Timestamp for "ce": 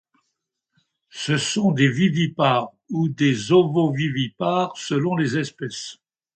1.11-1.37